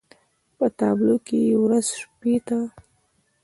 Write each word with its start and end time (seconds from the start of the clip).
په 0.57 0.65
تابلو 0.79 1.15
کې 1.25 1.37
يې 1.47 1.55
ورځ 1.63 1.87
شپې 1.99 2.35
ته 2.47 2.57